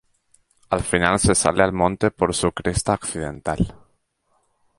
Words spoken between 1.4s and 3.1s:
al monte por su cresta